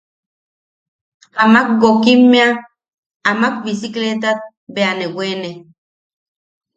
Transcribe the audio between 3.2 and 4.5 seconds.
amak bisikleetat